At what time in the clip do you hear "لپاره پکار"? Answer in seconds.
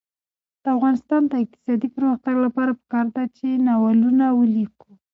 2.45-3.05